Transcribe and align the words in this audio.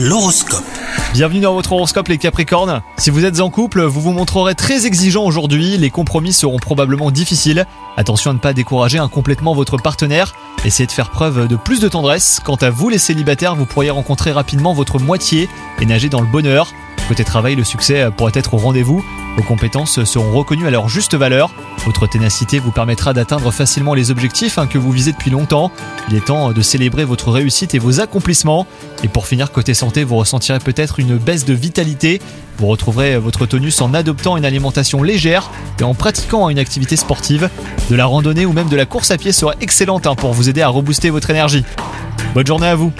L'horoscope. 0.00 0.62
Bienvenue 1.12 1.40
dans 1.40 1.54
votre 1.54 1.72
horoscope 1.72 2.06
les 2.06 2.18
Capricornes. 2.18 2.82
Si 2.98 3.10
vous 3.10 3.24
êtes 3.24 3.40
en 3.40 3.50
couple, 3.50 3.82
vous 3.82 4.00
vous 4.00 4.12
montrerez 4.12 4.54
très 4.54 4.86
exigeant 4.86 5.24
aujourd'hui, 5.24 5.76
les 5.76 5.90
compromis 5.90 6.32
seront 6.32 6.60
probablement 6.60 7.10
difficiles. 7.10 7.66
Attention 7.96 8.30
à 8.30 8.34
ne 8.34 8.38
pas 8.38 8.52
décourager 8.52 8.98
incomplètement 8.98 9.56
votre 9.56 9.76
partenaire, 9.76 10.36
essayez 10.64 10.86
de 10.86 10.92
faire 10.92 11.10
preuve 11.10 11.48
de 11.48 11.56
plus 11.56 11.80
de 11.80 11.88
tendresse. 11.88 12.40
Quant 12.44 12.54
à 12.54 12.70
vous 12.70 12.90
les 12.90 12.98
célibataires, 12.98 13.56
vous 13.56 13.66
pourriez 13.66 13.90
rencontrer 13.90 14.30
rapidement 14.30 14.72
votre 14.72 15.00
moitié 15.00 15.48
et 15.80 15.84
nager 15.84 16.08
dans 16.08 16.20
le 16.20 16.28
bonheur. 16.28 16.72
Côté 17.08 17.24
travail, 17.24 17.56
le 17.56 17.64
succès 17.64 18.08
pourrait 18.16 18.30
être 18.36 18.54
au 18.54 18.58
rendez-vous. 18.58 19.04
Vos 19.38 19.44
compétences 19.44 20.02
seront 20.02 20.36
reconnues 20.36 20.66
à 20.66 20.70
leur 20.72 20.88
juste 20.88 21.14
valeur. 21.14 21.54
Votre 21.86 22.08
ténacité 22.08 22.58
vous 22.58 22.72
permettra 22.72 23.12
d'atteindre 23.12 23.52
facilement 23.52 23.94
les 23.94 24.10
objectifs 24.10 24.58
hein, 24.58 24.66
que 24.66 24.78
vous 24.78 24.90
visez 24.90 25.12
depuis 25.12 25.30
longtemps. 25.30 25.70
Il 26.08 26.16
est 26.16 26.24
temps 26.24 26.50
de 26.50 26.60
célébrer 26.60 27.04
votre 27.04 27.30
réussite 27.30 27.72
et 27.72 27.78
vos 27.78 28.00
accomplissements. 28.00 28.66
Et 29.04 29.08
pour 29.08 29.28
finir, 29.28 29.52
côté 29.52 29.74
santé, 29.74 30.02
vous 30.02 30.16
ressentirez 30.16 30.58
peut-être 30.58 30.98
une 30.98 31.18
baisse 31.18 31.44
de 31.44 31.54
vitalité. 31.54 32.20
Vous 32.58 32.66
retrouverez 32.66 33.16
votre 33.16 33.46
tonus 33.46 33.80
en 33.80 33.94
adoptant 33.94 34.36
une 34.36 34.44
alimentation 34.44 35.04
légère 35.04 35.52
et 35.78 35.84
en 35.84 35.94
pratiquant 35.94 36.48
une 36.48 36.58
activité 36.58 36.96
sportive. 36.96 37.48
De 37.90 37.94
la 37.94 38.06
randonnée 38.06 38.44
ou 38.44 38.52
même 38.52 38.68
de 38.68 38.76
la 38.76 38.86
course 38.86 39.12
à 39.12 39.18
pied 39.18 39.30
sera 39.30 39.54
excellente 39.60 40.08
hein, 40.08 40.16
pour 40.16 40.32
vous 40.32 40.48
aider 40.48 40.62
à 40.62 40.68
rebooster 40.68 41.10
votre 41.10 41.30
énergie. 41.30 41.64
Bonne 42.34 42.46
journée 42.46 42.66
à 42.66 42.74
vous 42.74 42.92